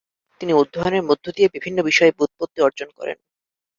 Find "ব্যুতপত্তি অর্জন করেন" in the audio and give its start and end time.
2.17-3.17